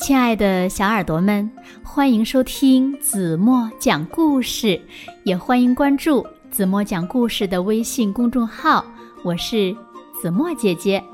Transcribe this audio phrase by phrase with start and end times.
[0.00, 1.48] 亲爱的小耳朵们，
[1.84, 4.80] 欢迎收听子墨讲故事，
[5.24, 8.82] 也欢迎关注子墨讲故事的微信公众号。
[9.22, 9.76] 我是
[10.20, 11.04] 子墨姐姐。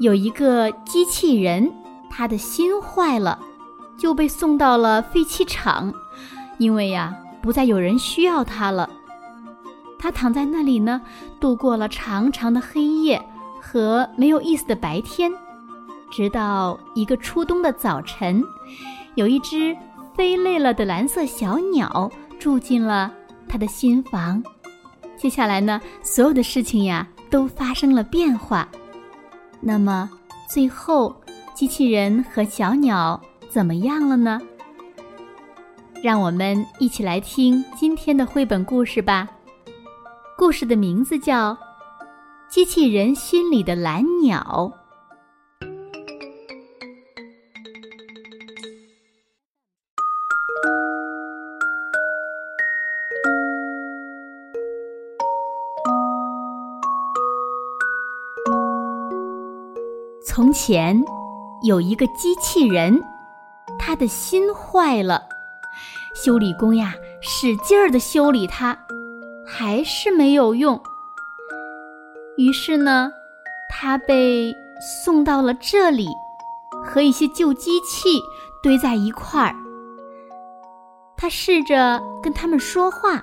[0.00, 1.72] 有一个机器人，
[2.10, 3.38] 他的心坏了，
[3.96, 5.94] 就被送到了废弃场，
[6.58, 8.90] 因为呀，不再有人需要它了。
[9.96, 11.00] 他躺在那里呢，
[11.38, 13.22] 度过了长长的黑夜
[13.60, 15.32] 和没有意思的白天。
[16.12, 18.44] 直到一个初冬的早晨，
[19.14, 19.74] 有一只
[20.14, 23.10] 飞累了的蓝色小鸟住进了
[23.48, 24.40] 他的新房。
[25.16, 28.68] 接下来呢，所有的事情呀都发生了变化。
[29.58, 30.10] 那么
[30.48, 31.16] 最后，
[31.54, 34.38] 机器人和小鸟怎么样了呢？
[36.02, 39.26] 让我们一起来听今天的绘本故事吧。
[40.36, 41.52] 故事的名字叫
[42.50, 44.72] 《机器人心里的蓝鸟》。
[60.52, 61.02] 前
[61.62, 63.02] 有一个机器人，
[63.78, 65.22] 他的心坏了。
[66.14, 68.78] 修理工呀，使劲儿的修理它，
[69.46, 70.80] 还是没有用。
[72.36, 73.10] 于是呢，
[73.70, 74.54] 他被
[75.04, 76.08] 送到了这里，
[76.84, 78.20] 和一些旧机器
[78.62, 79.56] 堆在一块儿。
[81.16, 83.22] 他试着跟他们说话，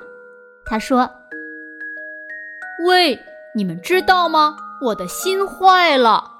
[0.65, 1.09] 他说
[2.87, 3.19] ：“喂，
[3.53, 4.55] 你们知道吗？
[4.81, 6.37] 我的心坏了。”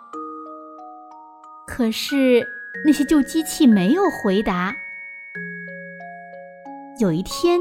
[1.70, 2.46] 可是
[2.84, 4.76] 那些旧机器没有回答。
[7.00, 7.60] 有一天，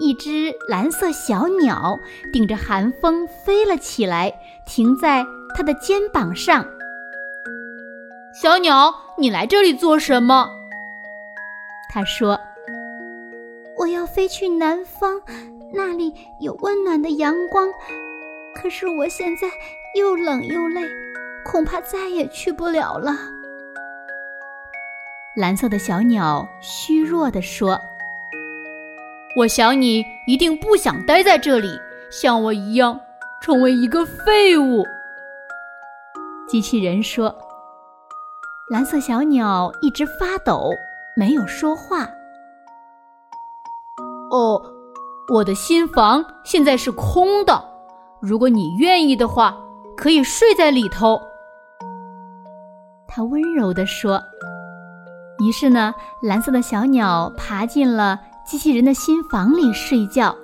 [0.00, 2.00] 一只蓝色小鸟
[2.32, 4.32] 顶着寒风飞了起来，
[4.66, 6.66] 停在他的肩膀上。
[8.32, 10.50] 小鸟，你来这里做什么？
[11.92, 12.40] 他说
[13.76, 15.20] ：“我要飞去南方，
[15.74, 17.68] 那里有温暖的阳光。
[18.54, 19.46] 可是我现在
[19.94, 20.80] 又冷又累。”
[21.46, 23.16] 恐怕再也去不了了。
[25.36, 27.80] 蓝色的小鸟虚弱地说
[29.38, 31.68] ：“我想你一定不想待在这里，
[32.10, 32.98] 像我一样
[33.40, 34.84] 成为一个废物。”
[36.48, 37.34] 机器人说
[38.70, 40.70] ：“蓝色小鸟一直发抖，
[41.16, 42.08] 没有说话。”
[44.32, 44.60] 哦，
[45.32, 47.62] 我的新房现在是空的，
[48.20, 49.56] 如果你愿意的话，
[49.96, 51.20] 可以睡在里头。
[53.16, 54.22] 他温柔地说
[55.40, 60.36] ：“于是呢，蓝色的小鸟爬进了机器人的新房里睡觉。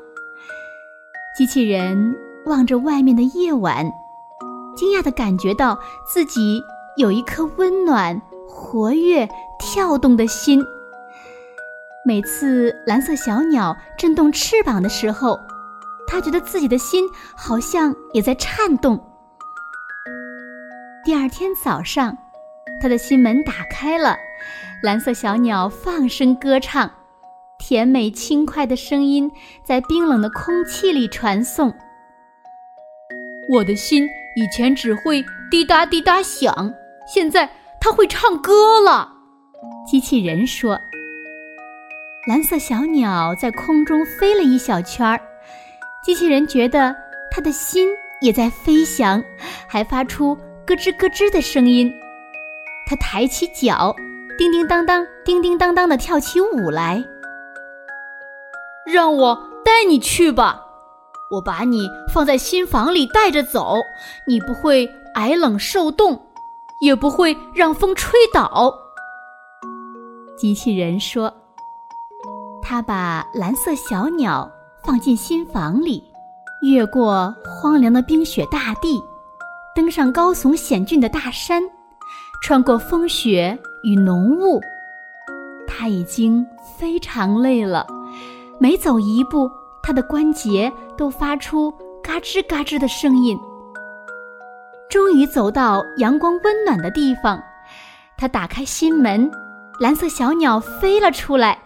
[1.37, 2.17] 机器人
[2.47, 3.85] 望着外面的夜晚，
[4.75, 6.63] 惊讶地感觉到自己
[6.97, 8.19] 有一颗温暖、
[8.49, 9.29] 活跃、
[9.59, 10.65] 跳动的心。
[12.07, 15.39] 每次蓝色小鸟振动翅膀的时候，
[16.07, 17.07] 他觉得自己的心
[17.37, 18.99] 好像也在颤动。
[21.05, 22.17] 第二天早上。”
[22.83, 24.19] 他的心门打开了，
[24.83, 26.91] 蓝色小鸟放声歌唱，
[27.57, 29.31] 甜美轻快的声音
[29.63, 31.73] 在冰冷的空气里传送。
[33.49, 34.05] 我的心
[34.35, 36.75] 以前只会滴答滴答响，
[37.07, 37.49] 现在
[37.81, 39.09] 它会唱歌了。
[39.89, 40.77] 机器人说
[42.27, 45.21] ：“蓝色小鸟在空中飞了一小圈儿，
[46.05, 46.93] 机器人觉得
[47.31, 49.23] 它的心也在飞翔，
[49.69, 50.35] 还发出
[50.67, 51.89] 咯吱咯吱的声音。”
[52.93, 53.97] 他抬起脚，
[54.37, 57.03] 叮叮当当，叮叮当当的跳起舞来。
[58.87, 60.61] 让我带你去吧，
[61.31, 63.77] 我把你放在新房里带着走，
[64.27, 66.21] 你不会挨冷受冻，
[66.83, 68.71] 也不会让风吹倒。
[70.37, 71.33] 机器人说
[72.63, 74.47] ：“他把蓝色小鸟
[74.85, 76.05] 放进新房里，
[76.61, 79.03] 越过荒凉的冰雪大地，
[79.75, 81.63] 登上高耸险峻的大山。”
[82.43, 84.61] 穿过风雪与浓雾，
[85.65, 86.45] 他已经
[86.77, 87.87] 非常累了。
[88.59, 89.49] 每走一步，
[89.81, 91.73] 他的关节都发出
[92.03, 93.39] 嘎吱嘎吱的声音。
[94.91, 97.41] 终于走到阳光温暖的地方，
[98.19, 99.31] 他打开心门，
[99.79, 101.63] 蓝色小鸟飞了出来。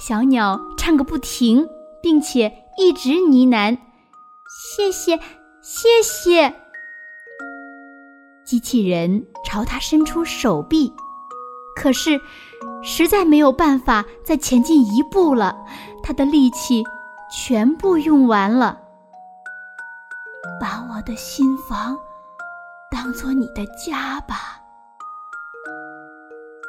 [0.00, 1.64] 小鸟唱个不停，
[2.02, 3.78] 并且一直呢喃
[4.76, 5.16] ：“谢谢，
[5.62, 6.54] 谢谢。”
[8.48, 10.90] 机器人朝他伸出手臂，
[11.76, 12.18] 可是
[12.82, 15.54] 实在没有办法再前进一步了，
[16.02, 16.82] 他的力气
[17.30, 18.80] 全部用完了。
[20.58, 21.94] 把我的新房
[22.90, 24.62] 当做你的家吧，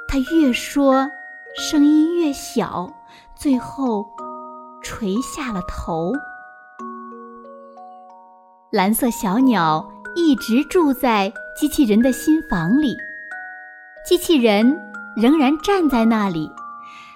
[0.09, 1.07] 他越说，
[1.57, 2.91] 声音越小，
[3.37, 4.05] 最后
[4.83, 6.11] 垂下了头。
[8.69, 12.97] 蓝色小鸟一直住在机器人的心房里，
[14.06, 14.79] 机器人
[15.17, 16.50] 仍然站在那里，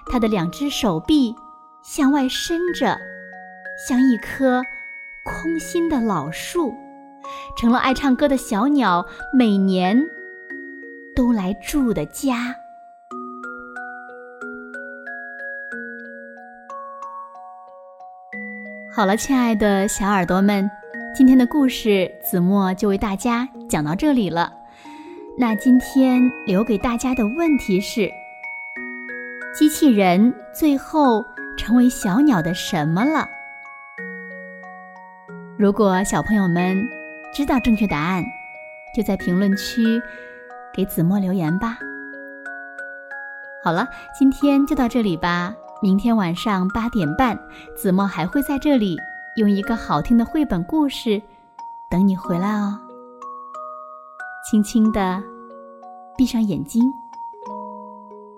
[0.05, 1.33] 他的两只手臂
[1.81, 2.99] 向外伸着，
[3.87, 4.61] 像一棵
[5.23, 6.75] 空心的老树，
[7.55, 9.97] 成了爱唱歌的小鸟每年
[11.15, 12.53] 都来住的家。
[18.93, 20.69] 好了，亲爱的小耳朵们。
[21.15, 24.51] 今天的故事，子墨就为大家讲到这里了。
[25.37, 28.11] 那今天留给大家的问题是：
[29.53, 31.23] 机器人最后
[31.55, 33.29] 成为小鸟的什么了？
[35.55, 36.83] 如果小朋友们
[37.31, 38.23] 知道正确答案，
[38.95, 40.01] 就在评论区
[40.73, 41.77] 给子墨留言吧。
[43.63, 43.87] 好了，
[44.17, 45.53] 今天就到这里吧。
[45.79, 47.37] 明天晚上八点半，
[47.77, 48.97] 子墨还会在这里。
[49.35, 51.21] 用一个好听的绘本故事
[51.89, 52.79] 等你回来哦。
[54.49, 55.21] 轻轻的
[56.17, 56.83] 闭上眼睛，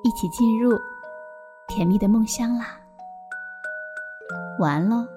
[0.03, 0.71] 一起进入
[1.68, 2.80] 甜蜜的梦乡啦。
[4.59, 5.15] 晚安喽。